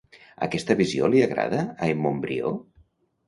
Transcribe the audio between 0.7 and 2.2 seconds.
visió li agrada a en